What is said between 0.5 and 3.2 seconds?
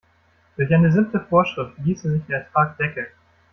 Durch eine simple Vorschrift ließe sich der Ertrag deckeln.